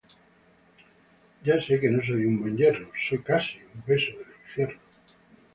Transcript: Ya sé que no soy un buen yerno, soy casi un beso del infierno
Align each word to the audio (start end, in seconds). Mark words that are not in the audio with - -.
Ya 1.49 1.57
sé 1.67 1.77
que 1.83 1.91
no 1.97 2.01
soy 2.03 2.25
un 2.31 2.39
buen 2.41 2.57
yerno, 2.63 2.89
soy 3.05 3.19
casi 3.21 3.59
un 3.75 3.83
beso 3.85 4.11
del 4.17 4.35
infierno 4.47 4.79